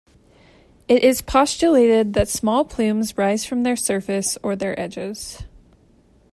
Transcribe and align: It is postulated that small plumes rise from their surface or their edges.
It 0.87 1.03
is 1.03 1.21
postulated 1.21 2.13
that 2.15 2.27
small 2.27 2.65
plumes 2.65 3.19
rise 3.19 3.45
from 3.45 3.61
their 3.61 3.75
surface 3.75 4.35
or 4.41 4.55
their 4.55 4.73
edges. 4.79 5.43